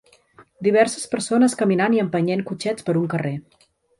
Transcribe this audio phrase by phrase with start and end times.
[0.67, 3.37] Diverses persones caminant i empenyent cotxets per un carrer.